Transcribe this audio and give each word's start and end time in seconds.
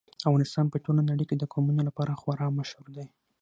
افغانستان 0.27 0.65
په 0.69 0.77
ټوله 0.83 1.01
نړۍ 1.09 1.25
کې 1.29 1.35
د 1.37 1.43
قومونه 1.53 1.81
لپاره 1.89 2.17
خورا 2.21 2.47
مشهور 2.59 2.87
دی. 2.95 3.05